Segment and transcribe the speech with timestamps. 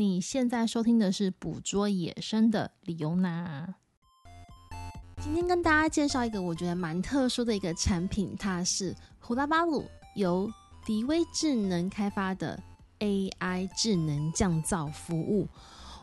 [0.00, 3.68] 你现在收听的是《捕捉野生的李欧娜》。
[5.22, 9.84] 今天跟大家介绍一个我觉得蛮特殊的一个产品，它是胡拉巴鲁
[10.14, 10.50] 由
[10.86, 12.58] 迪威智能开发的
[13.00, 15.46] AI 智能降噪服务。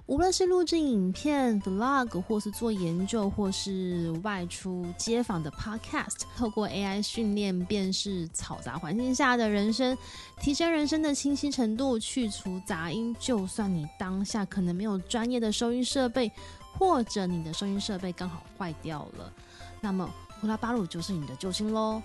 [0.07, 9.97] 无论是录制影片、vlog，或是做研究，或是外出街访的 podcast，透过 AI 训练辨识嘈杂环境下的人声，
[10.39, 13.13] 提升人声的清晰程度，去除杂音。
[13.19, 16.31] 就算你当下可能没有专业的收音设备，
[16.77, 19.33] 或者你的收音设备刚好坏掉了，
[19.81, 22.01] 那么呼啦巴鲁就是你的救星喽。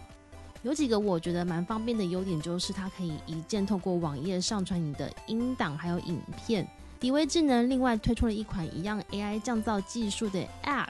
[0.65, 6.69] 有几个我觉得蛮方便的优点，就是它可以一键透过网页上传你的音档还有影片。
[7.03, 10.87] 迪威智能另外推出了一款一样 AI 降噪技术的 App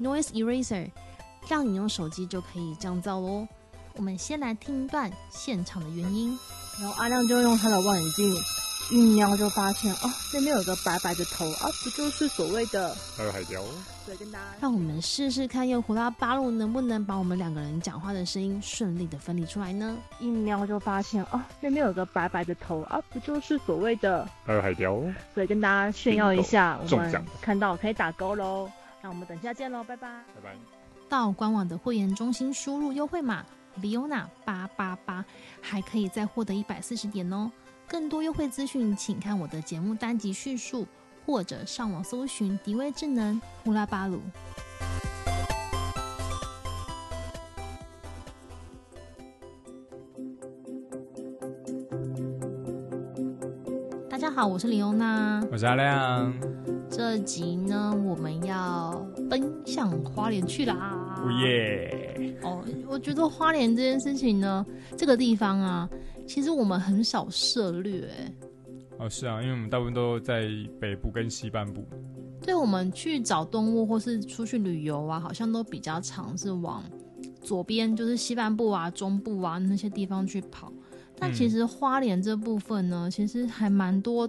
[0.00, 0.88] Noise Eraser，
[1.48, 3.48] 让你用手机就可以降噪喽。
[3.94, 6.38] 我们先来听一段现场的原音，
[6.80, 8.32] 然后阿亮就用他的望远镜。
[8.90, 13.60] 一瞄就发现哦，那边有个白白的头啊，不就是所谓的还有海雕？
[14.06, 19.96] 对，跟大家让我们试试看，用胡拉巴路能不能把我们两个人讲话的声音顺利的分离出来呢？
[20.20, 25.02] 一瞄就发现哦，那边有个白白的头啊，不就是所谓的还有海雕？
[25.34, 28.70] 所以跟大家炫耀一下，我们看到可以打勾喽。
[29.02, 30.08] 那我们等一下见喽，拜拜。
[30.36, 30.56] 拜拜。
[31.08, 33.44] 到官网的会员中心输入优惠码
[33.80, 35.24] Leona 八八八，
[35.60, 37.50] 还可以再获得一百四十点哦。
[37.88, 40.86] 更多优惠资讯，请看我的节目单集叙述，
[41.24, 44.20] 或者上网搜寻迪威智能乌拉巴鲁。
[54.10, 56.75] 大家好，我是李欧娜，我是阿亮。
[56.96, 61.14] 这集呢，我们要奔向花莲去啦！
[61.22, 62.38] 哦耶！
[62.42, 64.64] 哦，我觉得花莲这件事情呢，
[64.96, 65.86] 这个地方啊。
[66.26, 68.08] 其实我们很少涉猎，
[68.98, 70.48] 哦，是啊，因为我们大部分都在
[70.80, 71.86] 北部跟西半部。
[72.40, 76.82] 对，我们去找动物或是出去旅游啊，好像都比较常是往
[77.42, 80.72] 左边，就是西半部啊、中部啊那些地方去跑。
[81.18, 84.26] 但其实花莲这部分呢，嗯、其实还蛮多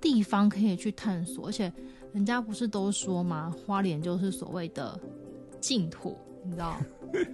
[0.00, 1.72] 地方可以去探索，而且
[2.16, 3.54] 人家不是都说吗？
[3.66, 4.98] 花莲就是所谓的
[5.60, 6.16] 净土。
[6.42, 6.78] 你知道，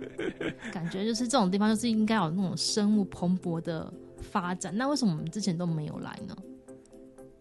[0.75, 4.76] 感觉就是这种地方就是应该有那种生物蓬勃的发展。
[4.76, 6.37] 那为什么我们之前都没有来呢？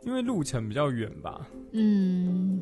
[0.04, 1.48] 因为路程比较远吧。
[1.72, 2.62] 嗯，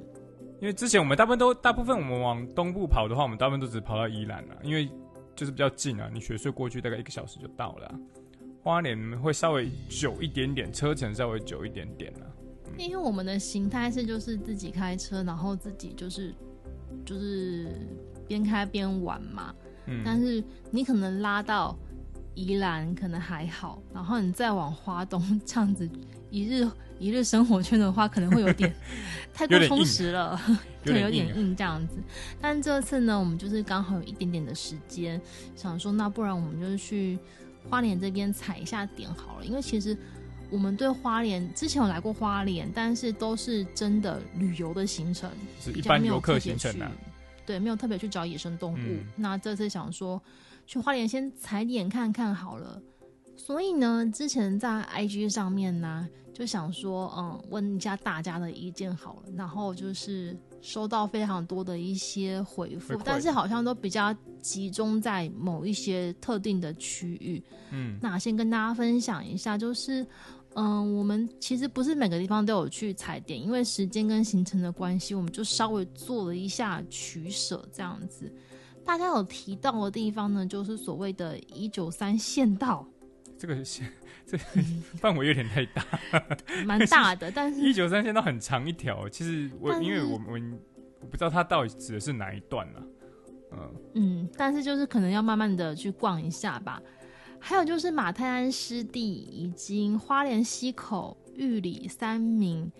[0.61, 4.87] 因为之前我们大部分都大部分我们往东部跑的话，我们大部分都只跑到宜兰了，因为
[5.35, 6.09] 就是比较近啊。
[6.13, 7.99] 你雪隧过去大概一个小时就到了。
[8.63, 12.19] 花莲会稍微久一点点，车程稍微久一点点了。
[12.19, 12.28] 嗯，
[12.85, 16.33] 因为我们的形态是就是自己开车，然后自己就是
[17.05, 17.67] 就是。
[18.29, 19.51] 边开边玩嘛，
[19.87, 21.75] 嗯，但是你可能拉到
[22.35, 25.89] 宜兰可能还好，然后你再往花东这样子
[26.29, 26.69] 一日
[26.99, 28.71] 一日生活圈的话，可能会有点
[29.33, 30.39] 太过充实了，
[30.85, 31.95] 对，有点硬这样子。
[32.39, 35.19] 但这次呢，我们就是刚好有一点点的时间，
[35.55, 37.17] 想说那不然我们就是去
[37.67, 39.97] 花莲这边踩一下点好了，因为其实
[40.51, 45.29] 我们对花莲之前有来过花莲，但是都是真的旅游的行程，
[45.61, 46.91] 是一般游客行程啊。
[47.45, 48.77] 对，没有特别去找野生动物。
[48.77, 50.21] 嗯、那这次想说
[50.67, 52.81] 去花莲先踩点看看好了。
[53.35, 59.31] 所以呢，之前在 IG 上面呢，就想说，嗯，问一下大家的意见好了。
[59.35, 67.41] 然后就是收到非常多的一些回复，但是好像都比较集中在某一些特定的区域。
[67.71, 70.05] 嗯，那先跟大家分享一下，就是。
[70.55, 78.31] 嗯，我们其实不是每个地方都有去踩点，因为时间跟行程的关系，我们就稍微做了一下取舍，这样子。
[78.83, 82.85] 大家有提到的地方呢，就是所谓的一九三县道。
[83.37, 83.89] 这个县，
[84.25, 84.43] 这个、
[84.97, 85.85] 范围有点太大，
[86.65, 87.31] 蛮大的。
[87.31, 90.59] 但是一九三县道很长一条，其实我因为我们
[90.99, 92.79] 我不知道它到底指的是哪一段呢、
[93.51, 93.53] 啊？
[93.53, 96.81] 嗯嗯，但是就是可能要慢慢的去逛一下吧。
[97.39, 99.01] 还有就是马太安湿地，
[99.31, 102.71] 以及花莲溪口、玉里、三明、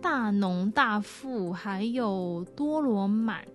[0.00, 3.46] 大农、大富，还有多罗满。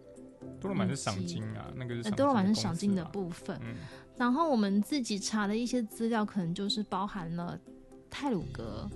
[0.62, 3.60] 多罗满是赏金啊，那个是、啊、多罗满是赏金的部分。
[3.64, 3.76] 嗯、
[4.18, 7.60] 然后我们自己查的一些资料，可能就是包含了
[8.10, 8.90] 泰鲁阁，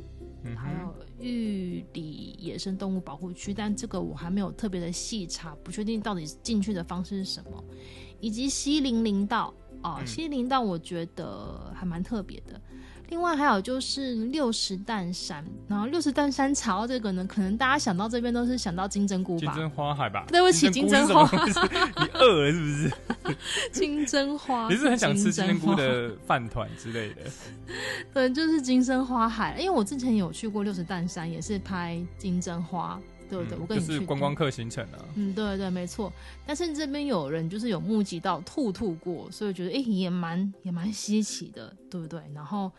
[0.43, 7.63] 嗯、还有玉里野生动物保护区，但这个我还没有特别的细查，不确定到底进去的方式是什么，
[8.19, 9.53] 以及西林林道。
[9.83, 12.59] 哦，西林道我觉得还蛮特别的。
[13.09, 19.51] 另外还有就是六十担山，然后六十担山查到这个呢，可能大家想到这边都是想到金针菇吧？
[19.53, 20.25] 金针花海吧？
[20.29, 22.91] 对不起，金针花，你饿了是不是？
[23.71, 27.21] 金针花， 你是很想吃金针菇的饭团之类的？
[28.13, 32.99] 对，就是金针花海，因为我之前有去过六十担山，也是拍金针花。
[33.41, 33.87] 对对，我跟你去。
[33.87, 35.05] 就是观光客行程啊。
[35.15, 36.11] 嗯，对对，没错。
[36.45, 42.21] 但是这边有人就是有目击到兔兔过，所以我觉得哎，也蛮也蛮稀奇的，对不对？
[42.33, 42.71] 然后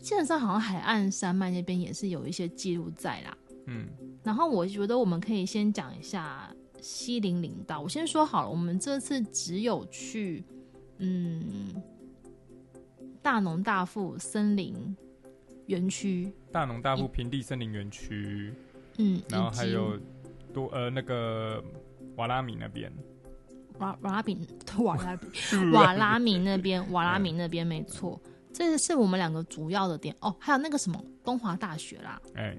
[0.00, 3.36] 基本上好像海岸山脉那边也是有一些记录在啦。
[3.66, 3.88] 嗯。
[4.22, 7.80] 然后我觉得我们可以先讲一下西林林道。
[7.80, 10.44] 我先说好了，我们这次只有去
[10.98, 11.74] 嗯
[13.22, 14.96] 大农大富森林
[15.66, 18.52] 园区，大农大富平地森林园区。
[18.52, 18.73] 嗯，
[19.28, 19.98] 然后还有
[20.52, 21.62] 多呃那个
[22.16, 22.92] 瓦拉米那边，
[23.78, 24.38] 瓦瓦拉比
[24.78, 25.26] 瓦拉比
[25.72, 28.20] 瓦拉米那边瓦拉米那边没错，
[28.52, 30.14] 这是我们两个主要的点。
[30.20, 30.34] 哦。
[30.38, 32.56] 还有那个什么东华大学啦，哎，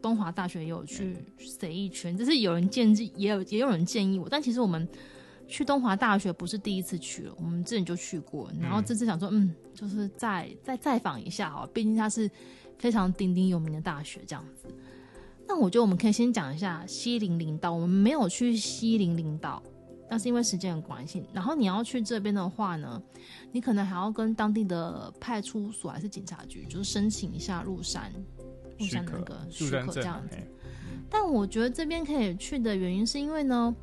[0.00, 4.88] 东华大学也有去随一圈，就是有人建议，也有也有人建议我，但其实我们
[5.46, 12.30] 去东华大学不是第一次去了，我们之前就去过，然后这次想说，嗯，嗯，就是再再再访一下哦，毕竟它是
[12.78, 14.66] 非常鼎鼎有名的大学，这样子。
[15.46, 17.72] 那我觉得我们可以先讲一下西林林道。
[17.72, 19.62] 我们没有去西林林道，
[20.08, 21.22] 但是因为时间的关系。
[21.32, 23.00] 然后你要去这边的话呢，
[23.52, 28.10] 你可能还要跟当地的派出所还是警察局，就是申请一下入山
[28.78, 30.36] 入山的那个许可这样子。
[31.10, 33.74] 但我觉得这边可以去的原因是因为呢，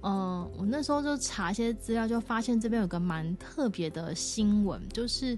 [0.00, 5.34] 嗯、呃，我那时候就查一些资料，就发现这边有个蛮特别的新闻，就是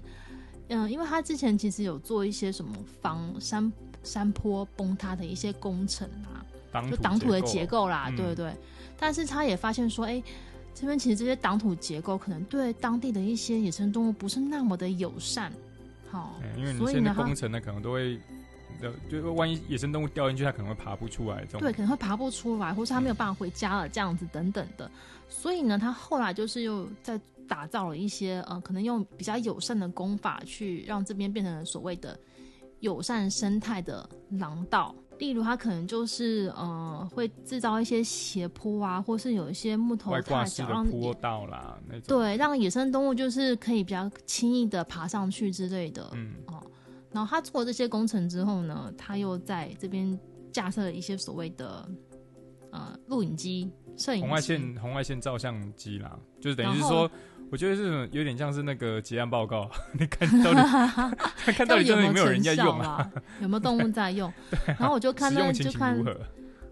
[0.69, 3.71] 嗯、呃，因为他之前其实有做一些什么防山。
[4.03, 8.53] 山坡崩塌的一些工程啊，就挡土的结构啦，嗯、对不对？
[8.99, 10.23] 但是他也发现说，哎、欸，
[10.73, 15.51] 这边其实这些挡土结构可能对当地的一些野生动物不是那么的友善，
[16.09, 18.19] 好、嗯，因为你现在工程呢，可能都会，
[19.09, 24.89] 就万一野生动物掉进去，它可能会爬不出来，这种对，可能会爬不出来，或是它没有办法回家了，这样子等等的。
[25.29, 32.17] 所以呢，他后来就是又在打造了一些，呃，可能用比较友善的工法去让这边变成了所谓的。
[32.83, 46.11] 友善生态的廊道，例如它可能就是呃会制造一些斜坡啊，或是有一些木头踏脚，让坡道啦那种，对，让野生动物就是可以比较轻易的爬上去之类的。
[46.13, 46.61] 嗯哦，
[47.09, 50.19] 然后他做了这些工程之后呢，他又在这边
[50.51, 51.87] 架设了一些所谓的
[52.71, 57.09] 呃录影机、摄影机、红外线红外线照相机啦，就是等于是说。
[57.53, 60.59] 我觉得这种有点像是那个结案报告， 你看到底
[61.53, 63.07] 看到底真的有没有人在用啊？
[63.41, 64.33] 有没有动物在用？
[64.65, 66.03] 然后我就看那就看，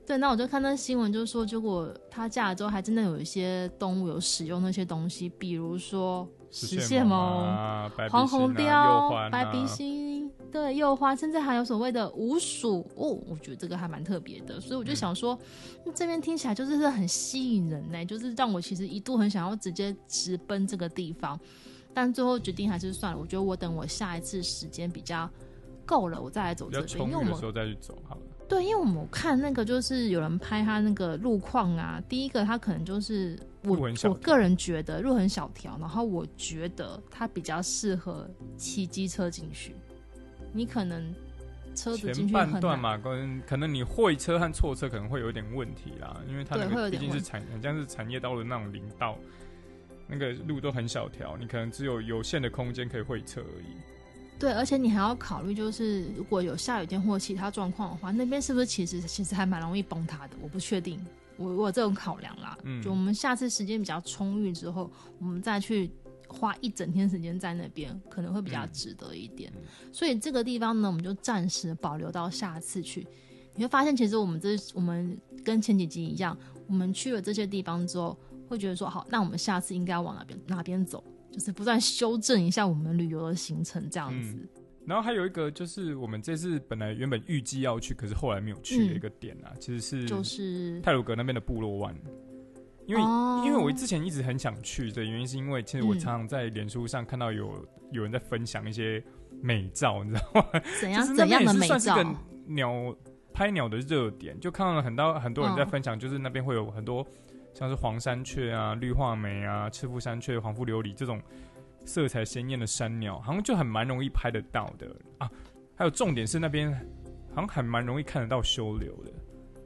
[0.08, 10.11] 对，那我就看那新闻，就是说结果他嫁了之后，还真的有一些动物有使用那些东西，比如说石蟹獴、啊、黄喉貂、白鼻心。
[10.52, 15.38] 对，柚花，甚至还有所谓的五鼠哦，我觉得这个还蛮特别的，所以我就想说，
[15.86, 21.40] 嗯、这边听起来就是很吸引人呢，就是让我其实一度很想要直接直奔这个地方，
[21.94, 23.20] 但最后决定还是算了。
[23.20, 25.30] 我觉得我等我下一次时间比较
[25.86, 28.22] 够了，我再来走这边，因为我们时候再去走好了。
[28.50, 39.74] 对，因为我们看那个就是有人拍他那个路况啊，第一个他可能就是我我个人觉得路很小条，然后我觉得他比较适合骑机车进去。
[40.54, 41.14] 你可能
[41.74, 49.18] 车子前半段嘛，跟可能你会车和错车可能会有点问题啦，因为它那个毕竟是产，很像是产业道路那种林道，
[50.08, 53.78] 那个路都很小条，你可能只有有限的空间可以会车而已。
[54.38, 60.36] 对，而且你还要考虑，就是如果有下雨天或其他状况的话，那边是不是其实其实还蛮容易崩塌的？
[60.42, 61.00] 我不确定，
[61.38, 62.58] 我我有这种考量啦。
[62.64, 65.90] 嗯，就我们下次时间比较充裕之后，我们再去。
[66.32, 73.06] 花一整天时间在那边可能会比较值得一点，嗯、所以这个地方呢，我们就暂时保留到下次去。
[73.54, 84.38] 你会发现，其实我们这我们跟前几集一样，我们去了这些地方之后，会觉得说好，那我们下次应该往哪边哪边走，就是不断修正一下我们旅游的行程这样子。
[84.38, 84.48] 嗯、
[84.86, 91.94] 然后还有一个就是我们这次本来原本预计要去，可是后来没有去的一个点啊，嗯、其实是就是泰鲁格那边的部落湾。
[92.92, 93.46] 因为、oh.
[93.46, 99.02] 因为我之前一直很想去的原因，是因为其实我常常在脸书上看到有、嗯、有人在分享一些
[99.42, 100.62] 美照，你知道吗？
[100.82, 101.80] 怎样怎样的美照？
[101.80, 102.94] 算是个鸟
[103.32, 107.08] 拍鸟的热点，就看到了很多很多人在分享，就是那边会有很多
[107.54, 111.22] 像是黄山雀啊、绿化眉啊、赤腹山雀、黄腹琉璃这种
[111.86, 115.32] 色彩鲜艳的山鸟，好像就很蛮容易拍得到的啊。
[115.78, 116.70] 还有重点是那边
[117.30, 119.14] 好像还蛮容易看得到鵂鶹的。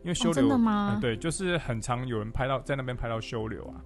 [0.05, 0.91] 因为修流、哦，真的吗？
[0.93, 3.81] 嗯，对，就是很常有人拍到在那边拍到修流啊。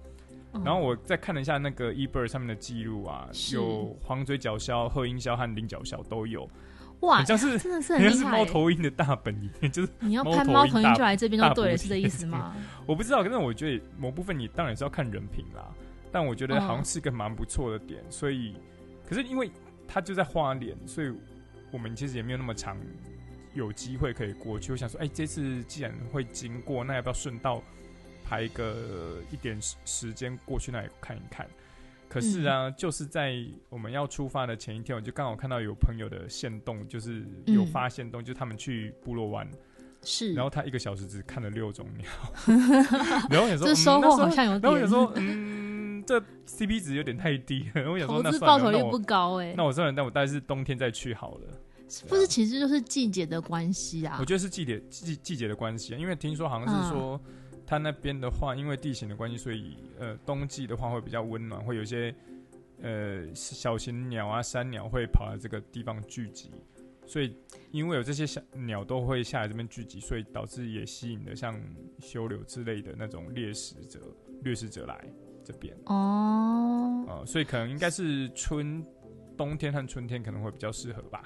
[0.52, 6.46] 嗯、然后我再看了一下那个 eBird 上面的记录啊，有黄嘴角鸮、褐鹰鸮和领角鸮都有。
[7.00, 8.14] 哇，好像是真的是很 厉害。
[8.14, 12.54] 是猫头鹰的大本营， 就是你要拍猫头鹰就来这边就对了，是这意思吗？
[12.84, 15.66] 我不知道，可是我觉得某部分你当然是要看人品啦。
[16.12, 18.56] 但我觉得好像是个蛮不错的点，嗯、所以，
[19.08, 19.50] 可是因为
[19.86, 21.12] 它就在花莲，所以
[21.70, 22.76] 我们其实也没有那么长
[23.54, 24.72] 有机会可以过去。
[24.72, 27.62] 我想说，哎、欸，这次既然会经过，那要不要顺道
[28.24, 31.46] 排个一点时时间过去那里看一看？
[32.08, 33.36] 可是啊，嗯、就是在
[33.68, 39.48] 我们要出发的前一天，我就刚好看到有朋友的线动，就是有发现动，嗯、就他们去部落湾，
[40.02, 42.08] 是，然后他一个小时只看了六种鸟，
[43.30, 45.60] 然后有时候这收获好像有点，然后有时候嗯。
[46.06, 49.54] 这 CP 值有点太低了，我想说那算了，投资报酬率不高哎、欸。
[49.56, 51.40] 那我算了，那我大概是冬天再去好了。
[51.90, 54.16] 是不是，其实就是季节的关系啊。
[54.20, 57.20] 我觉得是季节季季节的关系啊，因为听说好像是说，
[57.66, 62.14] 它那边的话，因为地形的关系，所以呃，冬季的话会比较温暖，会有一些
[62.80, 66.50] 呃小型鸟啊、山鸟会跑来这个地方聚集，
[67.06, 67.36] 所以
[67.72, 71.60] 因为有这些小鸟都会下来这边聚集，所以导致也吸引了像
[71.98, 74.00] 修柳之类的那种猎食者、
[74.42, 75.04] 掠食者来。
[75.42, 78.84] 这边哦，呃，所以可能应该是春、
[79.38, 81.24] 冬天和春天可能会比较适合吧。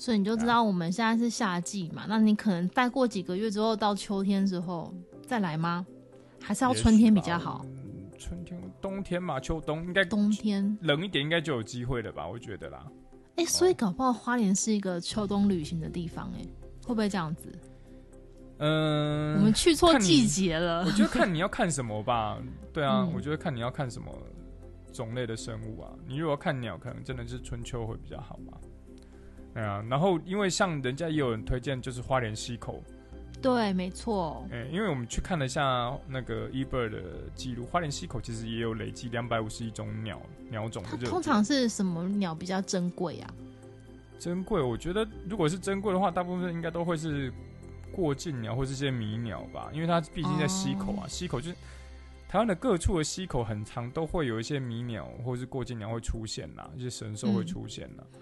[0.00, 4.94] 所以你就知道我们现在是夏季嘛，啊、那你可能再过几个月之后到秋天之后
[5.26, 5.86] 再来吗？
[6.40, 7.66] 还是要春天比较好？
[7.66, 12.26] 嗯、春天、冬天嘛，秋冬应该冬天冷一点应该就有机会了吧？
[12.26, 12.82] 我觉得啦。
[13.36, 16.46] 哎、欸，所以搞不好花莲是一个秋冬旅行的地方、欸，哎，
[16.86, 17.52] 会不会这样子？
[18.56, 20.82] 嗯，我们去错季节了。
[20.86, 22.38] 我觉得看你要看什么吧。
[22.72, 24.10] 对啊，嗯、我觉得看你要看什么
[24.94, 25.92] 种类的生物啊。
[26.08, 28.38] 你如果看鸟，可能真的是春秋会比较好
[29.54, 29.60] 嘛。
[29.60, 32.82] 对啊，然后因为像人家也有人推荐，就是花莲溪口。
[33.42, 34.46] 对，没错。
[34.50, 37.02] 哎、欸，因为我们去看了一下那个 eBird 的
[37.34, 40.96] 记录，花莲溪口其实也有累积两百五十一种鸟鸟种它。
[40.96, 43.34] 通常是什么鸟比较珍贵啊？
[44.18, 47.32] 珍贵，我觉得如果是珍贵的话，大部分应该都会是。
[47.92, 51.32] 过境鸟或是些迷鸟吧，因为它毕竟在溪口啊，溪、oh.
[51.32, 51.56] 口就是
[52.28, 58.04] 台湾的各处的溪口，很长都会有一些迷鸟或是过境鸟会出现呐，一些神兽会出现呐。
[58.14, 58.20] 嗯，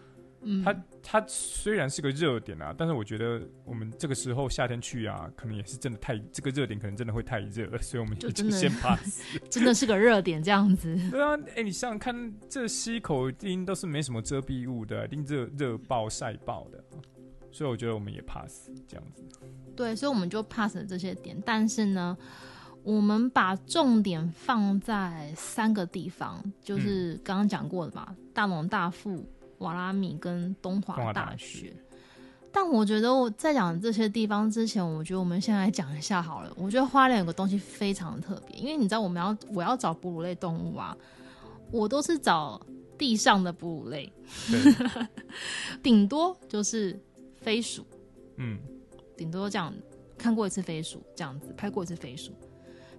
[0.64, 9.22] 它它虽然是个热点啊，但是我觉得我们这个时候夏天去啊，可能也是真的太这个热点，可能真的会太热了，所以我们就先 pass。
[9.50, 10.96] 真的是个热点这样子。
[11.10, 16.82] 对啊，哎、欸，你想想看，这溪口一定都是没什么遮蔽物的，一定热热爆晒爆的。
[17.50, 19.24] 所以我觉得我们也 pass 这样子，
[19.74, 21.36] 对，所以我们就 pass 了这些点。
[21.46, 22.16] 但是呢，
[22.82, 29.26] 我们把重点放在三个地方，就是刚刚讲过的嘛，嗯、大龙大富、
[29.58, 31.74] 瓦拉米跟东华大学。
[32.50, 36.52] 但我觉得我在讲这些地方之前，我觉得我们先来讲一下好了。
[36.56, 40.96] 我觉得花莲有个东西非常特别，因为你知道我们要我要找哺乳类动物啊，
[41.70, 42.60] 我都是找
[42.96, 44.12] 地上的哺乳类，
[45.82, 46.98] 顶多就是。
[47.40, 47.86] 飞鼠，
[48.36, 48.58] 嗯，
[49.16, 49.72] 顶多这样
[50.18, 52.32] 看过一次飞鼠，这样子拍过一次飞鼠，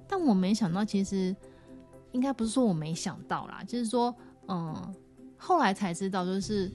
[0.07, 1.35] 但我没想到，其实
[2.13, 4.15] 应该不是说我没想到啦，就是说，
[4.47, 4.95] 嗯，
[5.39, 6.69] 后来才知道，就是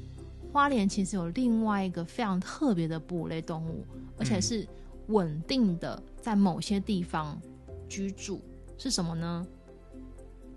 [0.52, 3.84] 花莲其实有另外一个非常特别的哺乳类动物，
[4.18, 4.66] 而且是
[5.08, 7.40] 稳定的在某些地方
[7.88, 8.40] 居住，
[8.76, 9.46] 是什么呢？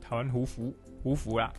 [0.01, 0.73] 台湾胡服，
[1.03, 1.53] 胡服啦，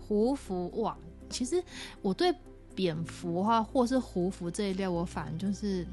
[0.00, 0.96] 胡服哇，
[1.28, 1.62] 其实
[2.00, 2.34] 我对。
[2.74, 5.86] 蝙蝠的话，或是胡服这一类，我反而就是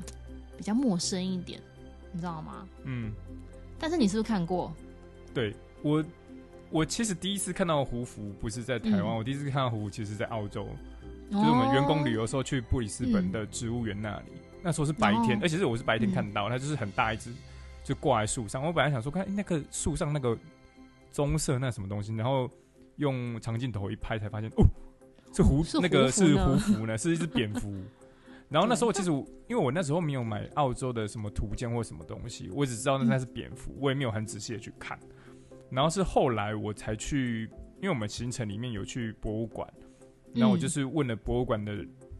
[0.55, 1.59] 比较陌生一点，
[2.13, 2.65] 你知道吗？
[2.85, 3.11] 嗯。
[3.77, 4.73] 但是你是不是看过？
[5.33, 5.53] 对
[5.83, 6.01] 我，
[6.69, 10.75] 我其实第一次看到胡服不是在台湾，嗯、我第一次看到胡服其实是在澳洲，哦、
[11.31, 17.33] 就是我们员工旅游时候去布里斯本的植物园那里，嗯、那时候是白天，哦、而且是我是白天看到，嗯、它就是很大一只，
[17.83, 18.63] 就挂在树上。
[18.63, 20.37] 我本来想说，看、欸、那个树上那个
[21.11, 22.49] 棕色那什么东西，然后
[22.97, 24.65] 用长镜头一拍，才发现哦。
[25.31, 27.71] 是胡，是胡那个是胡服呢，是一只蝙蝠。
[28.49, 34.97] 然后那时候其实我因为我那时候没有买澳洲的什么图鉴或什么东西，我只知道那是蝙蝠，我也没有很仔细的去看。
[35.71, 39.67] 然后是后来我才去，因为我们行程里面有去博物馆，
[40.33, 41.73] 然后我就是问了博物馆的，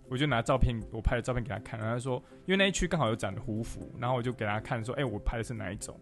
[0.09, 5.99] 我就拿照片，我拍的照片给他看，然后他说，因为那一区刚好有展的胡服，然后我就给他看说，哎，我拍的是哪一种？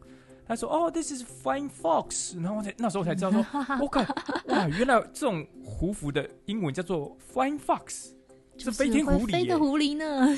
[0.50, 3.46] 他说：“哦，this is flying fox。”然后我才那时候我才知道说
[3.84, 4.00] ：“我靠，
[4.46, 8.12] 哇，原来这种胡服的英文叫做 flying fox，
[8.58, 10.34] 是飞天狐狸，飞的狐狸呢。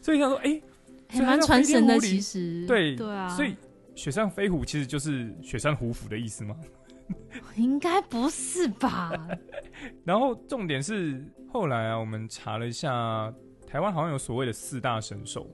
[0.00, 0.62] 所以他说：“哎、欸，
[1.08, 3.56] 还蛮传神的。”其实，对对啊，所以
[4.00, 6.56] 雪山飞狐其实就是雪山胡服的意思吗？
[7.54, 9.12] 应该不是吧？
[10.04, 13.30] 然后重点是后来啊，我们查了一下，
[13.66, 15.46] 台湾好像有所谓的四大神兽，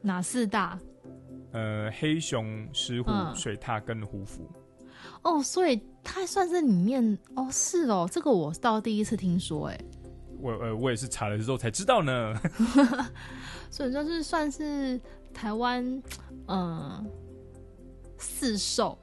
[0.00, 0.78] 哪四大？
[1.52, 4.50] 呃，黑熊、石虎、嗯、水獭跟虎符。
[5.22, 9.78] 哦，所以它算是里面哦，是哦，这个我倒第一次听说，哎，
[10.40, 12.34] 我呃我也是查了之后才知道呢。
[13.68, 14.98] 所以就是算是
[15.34, 15.84] 台湾
[16.46, 17.04] 嗯、呃、
[18.22, 18.96] 四兽。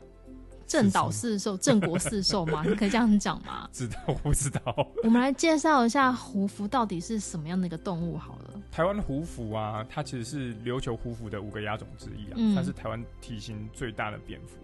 [0.68, 2.64] 正岛四兽， 正国四兽吗？
[2.64, 3.68] 你可以这样讲吗？
[3.72, 4.62] 知道，我不知道。
[5.04, 8.62] 我们来介绍一下胡蝠到底是什么样的一个动物好了。
[8.72, 14.58] 台湾胡蝠啊，它其实是琉球胡蝠的五个亚种之一啊，嗯、它是台湾体型最大的蝙蝠，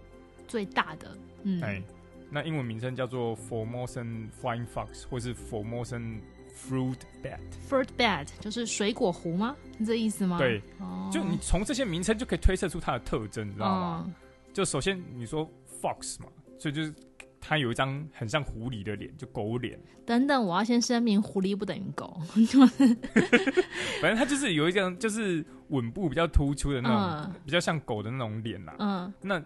[0.46, 1.18] 最大的。
[1.42, 1.82] 嗯，哎，
[2.30, 6.20] 那英文名称叫做 Formosan Flying Fox，或是 Formosan
[6.56, 7.40] Fruit Bat。
[7.68, 9.56] Fruit Bat 就是水果狐吗？
[9.80, 10.38] 是这意思吗？
[10.38, 14.04] 对，哦、就你从这些名称就可以推测出它的特征，你知道吗？
[14.06, 14.14] 嗯、
[14.56, 15.46] 就首先你说。
[15.82, 16.92] Fox 嘛，所以就是
[17.38, 19.78] 它有一张很像狐狸的脸，就狗脸。
[20.06, 22.18] 等等，我要先声明，狐狸不等于狗。
[24.00, 28.74] 反正它就是有一张，就是吻部比较突出的那种，嗯、比较像狗的那种脸啦。
[28.78, 29.38] 嗯，那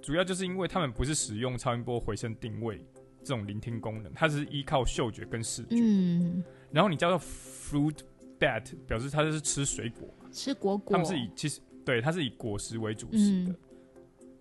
[0.00, 2.78] 主要就是因为他们不是使用超音波回声定位
[3.24, 5.74] 这种聆听功能，它是依靠嗅觉跟视觉。
[5.80, 7.98] 嗯，然后你叫做 fruit
[8.38, 10.96] bat，表示它就是吃水果，吃果果。
[10.96, 13.50] 他们是以其实对，它是以果实为主食的。
[13.50, 13.56] 嗯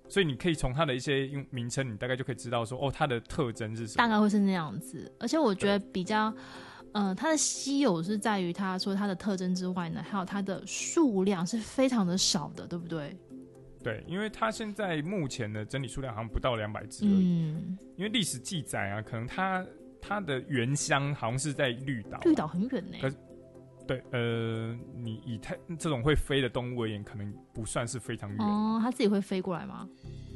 [0.09, 3.97] 所以你可以从它的一些用名称，你大概就可以知道说，哦，它的特征是什么？
[3.97, 5.09] 大概会是那样子。
[5.19, 6.33] 而且我觉得比较，
[6.93, 13.15] 呃，它的稀有是在于它说它的特征之外呢，还有它的数量是非常的少的，对不对？
[13.83, 17.53] 对，因为它现在目前的整体数量好像不到两百只而已。
[17.55, 17.77] 嗯。
[17.95, 19.65] 因为历史记载啊，可能它
[20.01, 22.19] 它的原乡好像是在绿岛。
[22.25, 22.97] 绿岛很远呢。
[23.89, 28.37] 对，呃，你以它这种会飞的动物而言，可能不算是非常远。
[28.39, 29.89] 哦，它自己会飞过来吗？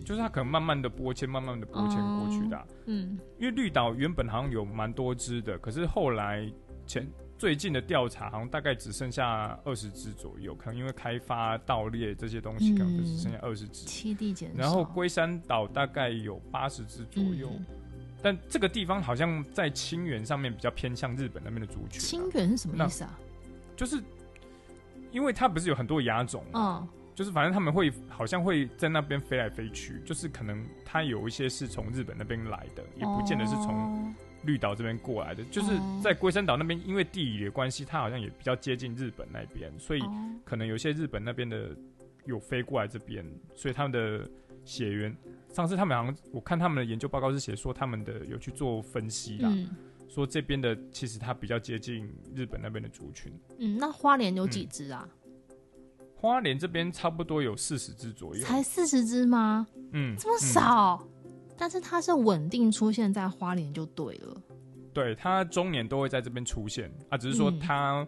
[0.03, 2.65] 就是它可能慢慢的拨迁，慢慢的拨迁过去的、啊。
[2.87, 6.51] 嗯，因为绿岛原本好像有蛮多只的，可是后来
[6.87, 7.07] 前
[7.37, 10.55] 最近的调查，好像大概只剩下二十只左右。
[10.55, 13.85] 可能因为开发盗猎这些东西，可能就只剩下二十只。
[13.85, 14.59] 栖地减少。
[14.59, 17.65] 然后龟山岛大概有八十只左右，嗯、
[18.19, 22.03] 但这个地方好像在清远上面比较偏向日本那边的族群、啊。
[22.03, 23.19] 清远是什么意思啊？
[23.75, 24.01] 就是
[25.11, 26.79] 因为它不是有很多亚种嘛？
[26.81, 34.11] 嗯就是反正他们会好像会在那边飞来飞去，就是可能它有一些是从日本那边来的，也不见得是从
[34.45, 35.43] 绿岛这边过来的。
[35.43, 40.01] 就是在龟山岛那边，因为地理的关系，它好像也比较接近日本那边，所以
[40.43, 41.69] 可能有些日本那边的
[42.25, 44.27] 有飞过来这边，所以他们的
[44.65, 45.15] 血缘。
[45.49, 49.53] 上次他们好像我看他们的研究报告是写说他们的有去做分析啦，
[50.13, 53.33] 说这边的其实它比较接近日本那边的族群。
[53.57, 55.09] 嗯，那花莲有几只啊？
[56.15, 59.65] 花莲这边差不多有四十只左右，才四十只吗？
[59.91, 64.41] 嗯，这么少，嗯、但是它是稳定出现在花莲就对了。
[64.93, 68.07] 对，它中年都会在这边出现啊，只是说它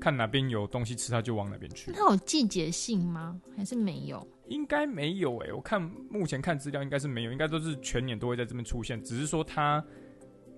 [0.00, 1.90] 看哪边有东西吃，它就往哪边去。
[1.90, 3.40] 它有季节性吗？
[3.56, 4.24] 还是没有？
[4.46, 9.84] 应该没有哎、欸，我看目前看资料应该是没有，应该都是全年都会在这边出现，只是说它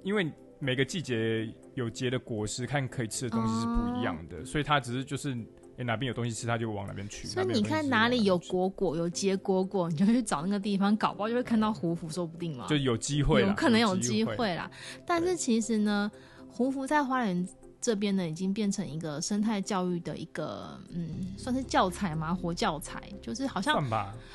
[0.02, 5.36] 因为每个季节有结的果实，看可以吃的东西是不一样的，嗯、所以它只是就是。
[5.78, 7.26] 哎，哪边有东西吃，他就往哪边去。
[7.26, 12.66] 所以你看哪里有果果，有结果果，你就去找那个地方，搞不好就会看到胡蝠，说不定嘛。
[12.66, 14.70] 就有机会，有可能有机会啦。
[15.06, 16.10] 但是其实呢，
[16.48, 17.46] 胡蝠在花莲
[17.78, 23.02] 这边呢，已经变成一个生态教育的一个，嗯，算是教材嘛，活教材。
[23.20, 23.86] 就是好像，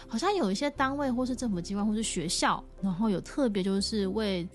[0.08, 4.48] 好像有一些单位或是政府机关或是学校，然后有特别就是为，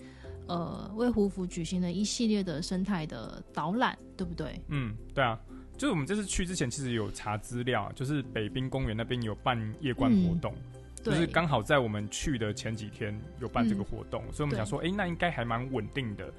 [0.47, 4.59] 呃，为胡蝠举行了一系列的生态的导览，对不对？
[4.69, 5.39] 嗯，对啊。
[5.77, 16.33] 就是我们这次去之前，其实有查资料，就是北滨公园那边有办夜观活动，嗯、就是刚好在我们去的前几天有办这个活动，嗯、所以我们想说，哎、欸，那应该还蛮稳定的，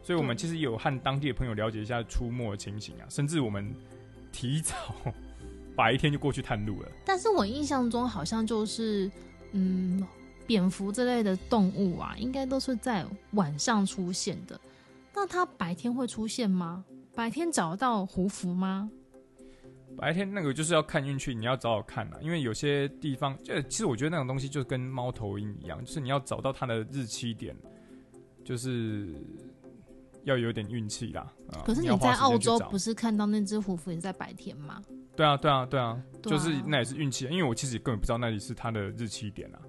[0.00, 3.74] 所以我们其实有和当地的朋友了解一下出没的情形啊，甚至我们
[4.30, 4.76] 提早
[5.74, 6.88] 白天就过去探路了。
[7.04, 9.10] 但是我印象中好像就是，
[9.50, 10.06] 嗯，
[10.46, 14.60] 蝙蝠这类的动物啊，应该都是在晚上出现的，
[15.14, 16.84] 那它白天会出现吗？
[17.14, 18.90] 白天找得到胡蝠吗？
[19.96, 22.18] 白天那个就是要看运气，你要找找看啊。
[22.20, 27.56] 因为有些地方，就其实我觉得那种东西就跟猫头鹰一样，就是你要找到它的日期点，
[28.44, 29.14] 就是
[30.24, 31.32] 要有点运气啦。
[31.64, 34.82] 可是你在澳洲不是看到那只胡蝠也在白天吗？
[35.14, 37.26] 对啊，对啊，对啊，就是那也是运气。
[37.26, 39.62] 因为我其实根本不知道那里是它的日期点啊，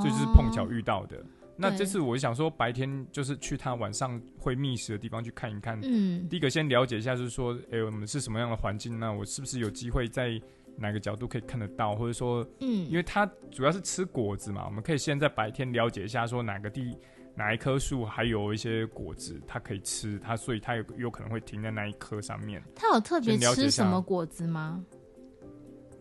[0.00, 1.22] 所以就是碰巧遇到的。
[1.54, 5.78] 那这次我想说，白天就是去他晚上会觅食的地方去看一看。
[5.82, 8.98] 嗯，第一个先了解一下，就是说，哎、欸，我们是什么样的环境？
[8.98, 10.40] 那我是不是有机会在
[10.76, 11.94] 哪个角度可以看得到？
[11.94, 16.96] 或者说，嗯，因为它主要是吃果子嘛，我们可以先在白天了解一下，说哪个地
[17.36, 22.62] 哪一棵树还有一些果子它可以吃，它所以它有有可能会停在那一棵上面。
[22.74, 24.82] 它有特别吃什么果子吗？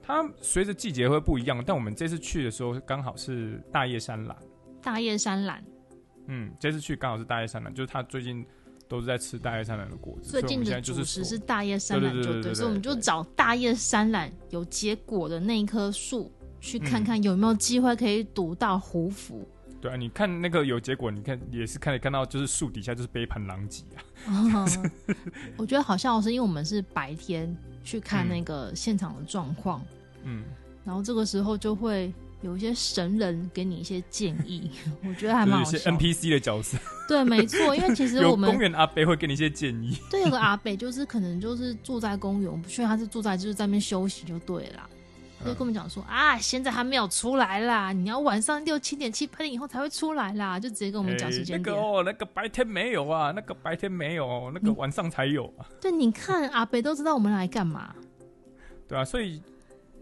[0.02, 4.36] 它随着季节会不一样，但我们这次去的时候刚好是大叶山榄。
[4.82, 5.60] 大叶山榄，
[6.28, 8.44] 嗯，这次去刚好是大叶山榄，就是它最近
[8.88, 10.32] 都是在吃大叶山榄的果子。
[10.32, 19.48] 最近的主食是大叶山榄，就对，所以我们就找大叶山榄有结果的那一棵树，去看看有没有机会可以堵到胡福。
[19.80, 23.84] 对啊，你看那个有结果，你看也是看看到，就是树底下就是杯盘狼藉
[24.26, 24.66] 啊。
[25.58, 29.84] 我觉得好像是因为我们是白天去看那个现场的状况，
[30.24, 30.44] 嗯，
[30.86, 34.70] 然后这个时候就会有一些神人给你一些建议，
[35.08, 35.72] 我觉得还蛮好笑。
[35.72, 39.98] 有些 NPC 的角色，对，没错，因为其实我们公园阿贝会给你一些建议。
[40.10, 44.90] 对，有个阿贝就是可能就是住在公园，我不确定他是住在就是在那边休息就对了。
[45.46, 51.76] 就跟我们讲说啊，现在还没有出来啦，你要晚上六七点七八点以后才会出来啦，就直接跟我们讲时间点。
[51.76, 55.66] 欸、那个哦，那个白天没有啊，那个白天没有，那个晚上才有啊。
[55.82, 57.94] 对，你看阿北都知道我们来干嘛。
[58.88, 59.42] 对啊，所以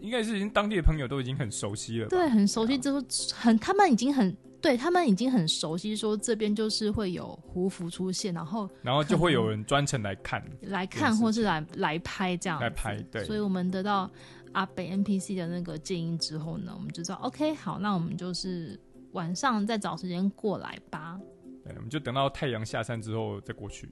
[0.00, 2.08] 应该是已经当地的朋友都已经很熟悉了。
[2.08, 3.02] 对，很熟悉，之后
[3.34, 12.96] 很他们已经很对他们已经很熟悉，说这边就是会有胡服出现，然后然后就会有人专程来看，来看或是来来拍这样来拍。
[13.10, 14.10] 对，所以我们得到。
[14.52, 18.78] 阿北 NPC 的那个建议之后呢，我们就知道 OK 好，那我们就是
[19.12, 21.20] 晚上再找时间过来吧。
[21.64, 23.88] 对，我们就等到太阳下山之后再过去。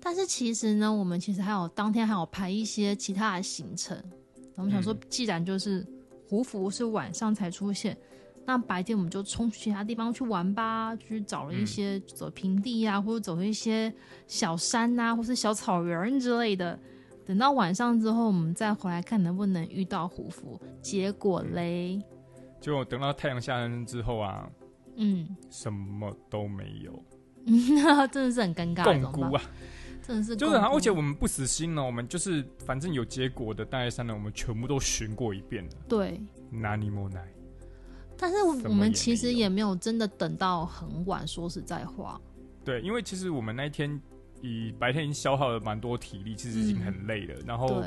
[0.00, 3.96] 但是其实呢，我们其实还有当天还有排一些其他的行程。
[4.56, 5.86] 我们想说，既然就是
[6.28, 13.92] 胡服是晚上才出现，嗯、那白天我们就冲去其他地方去玩吧，去找了一些走平地啊，或者走一些
[14.26, 16.78] 小山啊，或是小草原之类的。
[17.24, 20.60] 等到晚上之后，我们再回来看能不能遇到虎符。
[20.80, 22.02] 结果嘞，
[22.60, 24.50] 就等到太阳下山之后啊，
[24.96, 27.04] 嗯，什么都没有，
[28.08, 28.82] 真的是很尴尬。
[28.84, 29.42] 共孤啊，
[30.02, 35.70] 真的是 就是，而且我们不死心呢，我们就是反正有结果的大叶山呢，我们全部都寻过一遍了。
[35.88, 37.32] 对，哪里没来？
[38.16, 41.26] 但是我们其实也没有真的等到很晚。
[41.26, 42.20] 说实在话，
[42.64, 44.00] 对，因为其实我们那一天。
[44.42, 47.82] 以白天已经消耗了蛮多体力，其实已经很累了，嗯、然后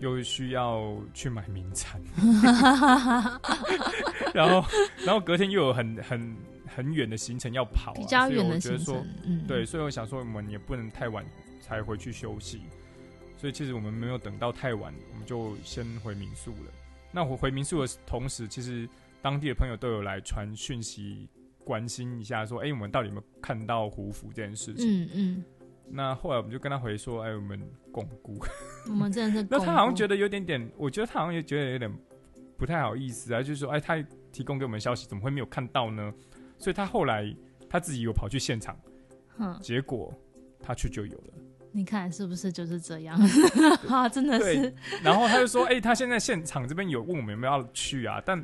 [0.00, 2.00] 又需要去买名产，
[4.34, 4.66] 然后
[5.04, 6.36] 然后隔天又有很很
[6.66, 11.24] 很远的行程要跑、啊，比较远的行程，所以我觉得说，嗯、对，所以我想说我们也不能太晚
[11.60, 12.62] 才回去休息，
[13.36, 16.72] 所以其实我们没有等到太晚，我们就先回民宿了。
[17.12, 18.88] 那我回民宿的同时，其实
[19.20, 21.28] 当地的朋友都有来传讯息。
[21.64, 25.44] 关心一下，说：“哎、欸，我们到底有没有看到胡服这件事情？”嗯嗯。
[25.94, 28.38] 那后来我们就跟他回说：“哎、欸，我们巩固。”
[28.88, 29.46] 我们真的是。
[29.50, 31.92] 那他好像觉得有点点，我觉得他好像也觉得有点
[32.56, 36.12] 不太好意思啊，就是说：“哎、欸，他提供给我们消息，怎么会没有看到呢？”
[36.58, 37.34] 所以他后来
[37.68, 38.78] 他自己有跑去现场，
[39.38, 40.14] 嗯，结果
[40.62, 41.34] 他去就有了。
[41.74, 43.18] 你看是不是就是这样？
[43.88, 44.72] 啊，真的是。
[45.02, 48.42] 然后他就说：“哎、欸，他现在现场这边有问我们有没有要去啊？”但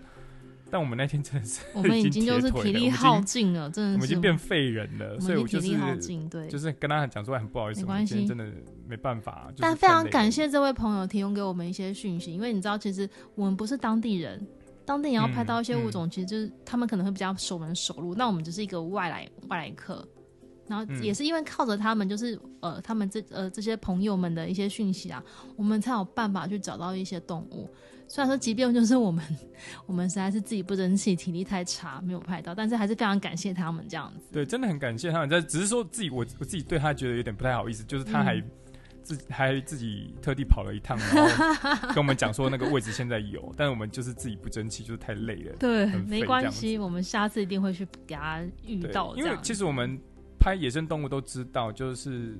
[0.70, 8.46] 但我们那天真的是， 我们已经就是体力耗尽了，真的是，我们已经变废人了，所以我就是体力耗尽，对，就是跟他讲说很不好意思，没关系，真的
[8.86, 9.50] 没办法。
[9.58, 14.46] 但非常感谢这位朋友提供给我们一些讯息，因为你知道，其实我们不是当地人，
[14.84, 20.06] 当地人要拍到一些物种，其实就是他们可能会比较熟门熟路，那我们只是一个外来外来客，
[20.66, 25.24] 然后也是因为靠着他们，就是呃，他们这呃这些朋友们的一些讯息啊，
[25.56, 27.70] 我们才有办法去找到一些动物。
[28.10, 29.22] 虽然说，即便就是我们，
[29.84, 34.26] 我们实在是自己不争气，体力太差，没有拍到，但是还是非常感谢他们这样子。
[34.32, 35.28] 对，真的很感谢他们。
[35.28, 38.42] 但只是说自己，我我自己对他觉得有点不太好意思，就是他还
[39.02, 45.56] 自、嗯、还自己特地跑了一趟，然后 跟我们讲说那个位置现在有，但是我们就是自己不争气，就是太累了。
[45.58, 49.14] 对，没关系，我们下次一定会去给他遇到。
[49.16, 50.00] 因为其实我们
[50.40, 52.38] 拍野生动物都知道，就是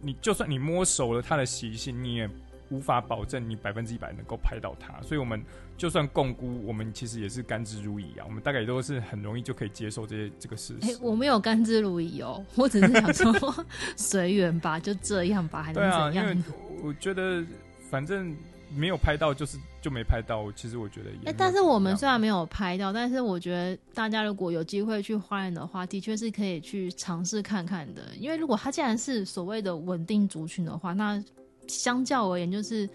[0.00, 2.30] 你就算你摸熟了它的习性，你也。
[2.70, 5.42] 无法保证你百分之一百能够拍到它，所以我们
[5.76, 8.24] 就算共估，我们其实也是甘之如饴啊。
[8.26, 10.88] 我们大概也都是很容易就可以接受这些这个事实。
[10.88, 16.12] 欸，我没有甘之如饴哦，我只是想说随缘吧，就这样吧，还能怎样？
[16.12, 16.44] 对啊，因为
[16.82, 17.44] 我觉得
[17.90, 18.34] 反正
[18.74, 20.50] 没有拍到就是就没拍到。
[20.52, 28.02] 其实我觉得也，欸，但是我们虽然没有拍到，但是我觉得大家如果有机会去花园的话，的确是可以去尝试看看的。
[28.18, 31.22] 因为如果它既然是所谓的稳定族群的话，那
[31.68, 32.88] 相较而言，就是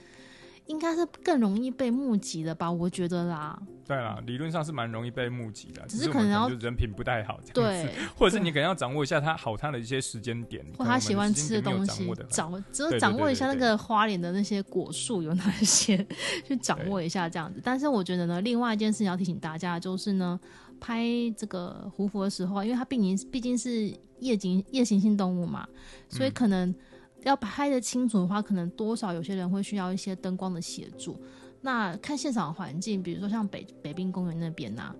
[0.65, 2.71] 应该是更容易被募集的吧？
[2.71, 3.59] 我觉得啦。
[3.87, 16.05] 对啦，理论上是蛮容易被募集的，只是可能要就人品不太好，对，或者是你可能要掌握一下他好他的一些时间点，或他喜欢吃的东西，掌只有掌握一下那个花莲的那些果树有哪些，
[16.45, 17.59] 去掌握一下这样子。
[17.63, 20.39] 但是我觉得呢，另外一件事情要提醒大家就是呢，
[20.79, 21.03] 拍
[21.35, 25.67] 这个胡佛的时候，因为它毕竟毕竟是夜景夜行性动物嘛，
[26.09, 26.75] 所以可能。
[27.23, 31.19] 要拍得清楚的话，可能多少有些人会需要一些灯光的协助。
[31.61, 34.95] 那看现场环境，比如说像北北滨公园那边呐、啊，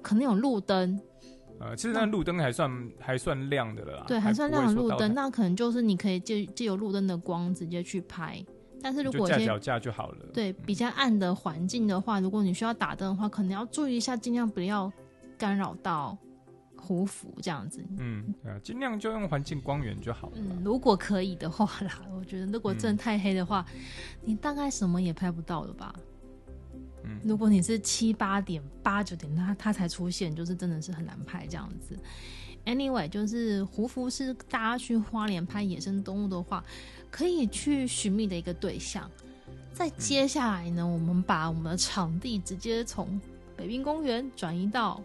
[0.00, 1.00] 可能有路灯，
[1.58, 8.44] 呃，其实那路灯还算还算亮的了啦，对，还算亮的路灯，那可能就是你可以借借由路灯的光直接去拍。
[8.80, 10.26] 但是如果架脚架就好了。
[10.32, 14.92] 对，比较暗的环境的话，如果你需要打灯的话，可能要注意一下，尽量不要
[15.38, 16.16] 干扰到
[16.84, 17.82] 胡服这样子。
[17.98, 20.34] 嗯，对啊，尽量就用环境光源就好了。
[20.36, 23.80] 嗯，如果可以的话啦， 我觉得如果真的太黑的话，嗯、
[24.22, 25.94] 你大概什么也拍不到了吧。
[27.04, 31.98] 嗯，如果你是七八点、八九点，它它才出现，就是真的是很难拍这样子。
[32.66, 36.64] Anyway，就是胡服是大家去花莲拍野生动物的话，
[37.10, 39.10] 可以去寻觅的一个对象。
[39.72, 43.20] 在接下来呢，我们把我们的场地直接从
[43.56, 45.02] 北滨公园转移到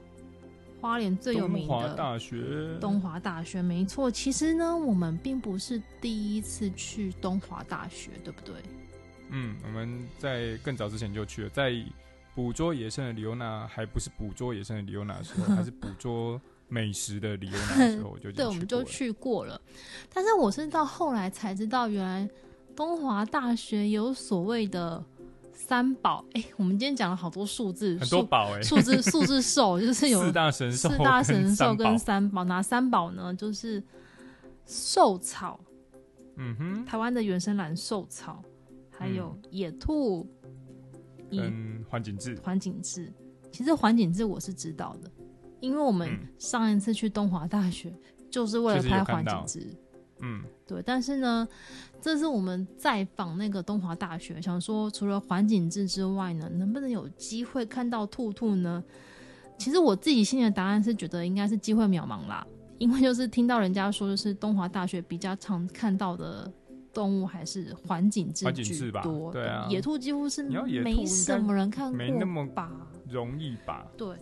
[0.79, 2.77] 花莲最有名的东华大学。
[2.79, 4.09] 东华大学，没错。
[4.09, 8.55] 其实呢，我们并不是第一次去东华大学，对不对？
[9.29, 11.73] 嗯，我们在更早之前就去了，在
[12.33, 19.59] 捕捉野生的李欧娜还不是捕捉野生的李欧娜的时候， 还是捕捉美食的李欧娜的时候，就对，我们就去过了。
[20.13, 22.29] 但是我是到后来才知道，原来
[22.75, 25.03] 东华大学有所谓的
[25.59, 26.23] 三宝。
[26.33, 32.43] 哎、欸，我们今天讲了好多数字，很多宝哎，数字数字兽 就是有四大神兽、四大神兽跟三宝。
[32.45, 33.33] 哪三宝呢？
[33.35, 33.83] 就是
[34.65, 35.59] 兽草，
[36.37, 38.43] 嗯哼，台湾的原生兰兽草。
[38.91, 40.27] 还有野兔，
[41.31, 43.09] 嗯，环景志，环景志，
[43.49, 45.09] 其实环景志我是知道的，
[45.61, 47.93] 因为我们上一次去东华大学
[48.29, 49.73] 就是为了拍环景志，
[50.19, 50.83] 嗯，对。
[50.85, 51.47] 但是呢，
[52.01, 58.83] 这是我们在访那个东华大学，想说除了环景志之外呢，能不能有机会看到兔兔呢？
[59.57, 62.45] 其实我自己心里的答案是觉得应该是机会渺茫啦，
[62.77, 66.51] 因为就是听到人家说，就是东华大学比较常看到的。
[66.91, 72.71] 动物还是环境之居多，对啊，野兔几乎是没什么人看过，没那么吧，
[73.07, 73.85] 容易吧？
[73.95, 74.17] 对，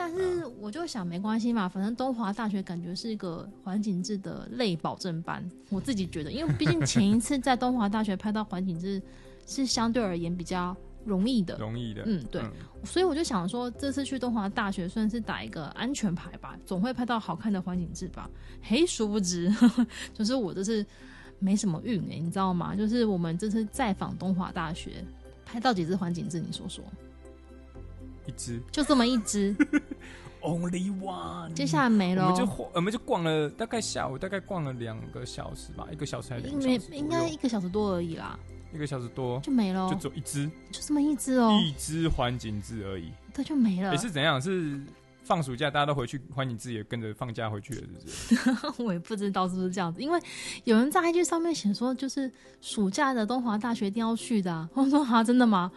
[0.00, 9.02] 但是我就想没关系嘛，反正东华大学感觉是一个环境志的类保证班，我自己觉得，因为毕竟前一次在东华大学拍到环境志
[9.46, 12.50] 是相对而言比较容易的，容易的，嗯，对，嗯、
[12.82, 18.30] 所以我就想说，这次去东华大学算是打一个安全牌吧，总会拍到好看的环境志吧？
[18.62, 20.86] 嘿，殊不知，呵 呵就是我这是。
[21.42, 22.76] 没什么运哎、欸，你知道吗？
[22.76, 25.02] 就是我们这次再访东华大学，
[25.42, 26.38] 拍到几只环境志？
[26.38, 26.84] 你说说，
[28.26, 29.54] 一只，就这么一只，
[30.42, 31.52] Only one。
[31.52, 36.92] 接下来没了，我们就我们就逛了大概下午大概逛了两个小时吧，一个小时还是两个小时？
[36.92, 38.38] 应该一个小时多而已啦，
[38.72, 43.92] 一个小时多就没了，就走一只，就这么一只哦，一只环景志而已，它，就没了。
[43.92, 44.40] 也是怎样？
[44.40, 44.80] 是。
[45.22, 48.82] 放暑假，大家都回去，环景志也跟着放假回去了，是不是？
[48.82, 50.18] 我也不知道是不是这样子，因为
[50.64, 52.28] 有人在 IG 上面写说，就是
[52.60, 54.68] 暑假的东华大学一定要去的、啊。
[54.74, 55.70] 我说啊，真的吗？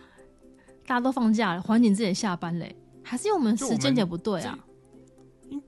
[0.85, 4.57] 大家都放假了，环景志也下班嘞，还是因为我们时间点不对啊？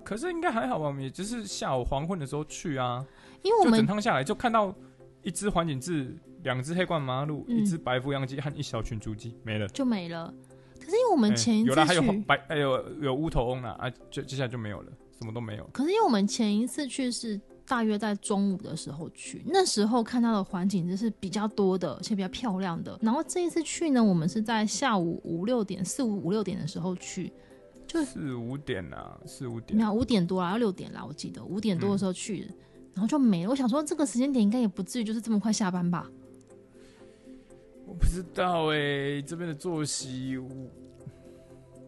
[0.04, 0.88] 可是应该还好吧？
[0.88, 3.06] 我们也就是下午黄昏的时候去啊，
[3.43, 4.73] 因为我们整趟下来就看到
[5.21, 10.34] 一只环景志，两只黑冠麻鹿，嗯、一只白腹秧鸡和一小群竹鸡，没了，就没了。
[10.80, 15.69] 可是因为我们前一次，欸、有还有白，还有有乌头翁了啊，就接下来就没有了，什么都没有。
[15.71, 22.97] 可是因为我们前一次去是大约在中午的时候去，那时候看到的环境就是比较多的，而且比较漂亮的。
[23.01, 27.34] 然后这一次去呢，我们是在下午五六点、四五五六点的时候去，
[27.88, 32.56] 就四五点啊，四五点，没有五点多啦，要六点啦，我记得五点多的时候去，嗯、
[32.93, 33.49] 然后就没了。
[33.49, 36.10] 我想说这个时间点应该也不至于就是这么快下班吧。
[37.88, 40.38] 我不知道哎、欸，这边的作息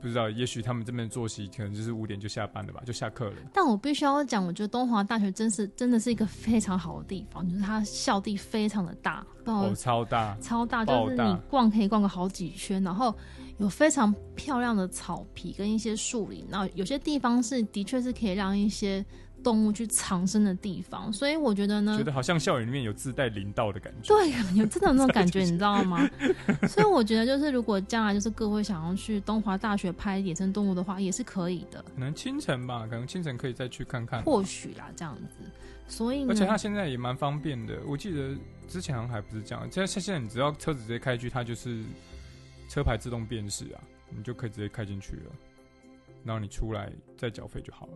[0.01, 3.36] 不知道，也许他们这边的作息可能就是五点就下班了吧，就下课了。
[3.53, 13.15] 但我必须要讲，我觉得东华大学真是真的是一个非常好的地方，就是它校地非常的大，哦，超大，超大，就是你逛可以逛个好几圈，然后
[13.57, 19.05] 有非常漂亮的草皮跟一些树林，然后有些地方是的确是可以让一些。
[19.43, 24.13] 动物去藏身的地方，所以我觉得呢，觉得好像校园里面有自带林道的感觉。
[24.13, 26.08] 对，有真的有那种感觉，你知道吗？
[26.67, 31.82] 所以我觉得，就是如果将来就是各位想要去东华大学拍野生动物的话，也是可以的。
[31.82, 34.21] 可能清晨吧，可能清晨可以再去看看。
[34.23, 35.50] 或许啦，这样子。
[35.88, 37.80] 所以，而且它现在也蛮方便的。
[37.88, 38.36] 我记得
[38.67, 41.82] 之前好像还不是这样，现在现在你只要车子直接开去，它就是
[42.67, 45.32] 车牌自动辨识啊，你就可以直接开进去了，
[46.26, 47.93] 然后你出来再缴费就好了。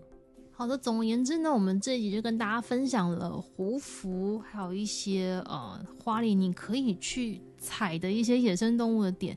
[0.62, 9.36] 好的，总而言之呢，我们这一集就跟大家分享了胡服，还有一些呃花里你可以去采的一些野生动物的点。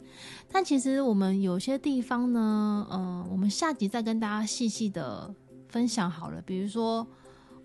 [0.52, 5.34] 但其实我们有些地方呢，呃，我们下集再跟大家细细的
[5.70, 6.42] 分享好了。
[6.42, 7.06] 比如说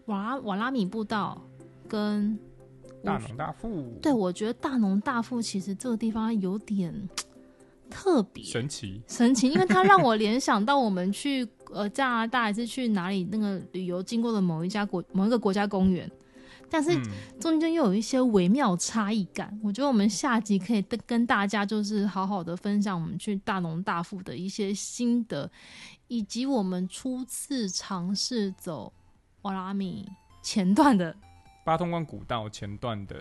[0.05, 1.41] 瓦拉瓦拉米步道
[1.85, 2.39] 跟
[3.03, 7.09] 大农大富，对，我觉得大农大富其实这个地方有点
[7.89, 8.43] 特别。
[8.43, 9.02] 神奇。
[9.08, 16.10] 神奇，因为它让我联想到我们去 呃加拿大还是去哪里那个旅游经过的某一家国某一个国家公园。
[16.71, 16.95] 但是
[17.39, 25.49] 中间又有一些微妙差异感，嗯，我觉得我们下集可以跟大家就是好好的分享我们去大农大富的一些心得，
[26.08, 28.93] 以及我们初次尝试走
[29.41, 30.08] 瓦拉米
[30.43, 31.15] 前段的
[31.69, 33.15] 八通关古道前段的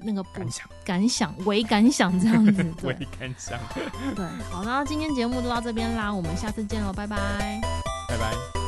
[0.00, 3.56] 那个感想、感想、微感想这样子， 微感想。
[4.16, 7.60] 对，好，那今天节目就到这边啦，我们下次见喽，拜拜，
[8.08, 8.63] 拜拜。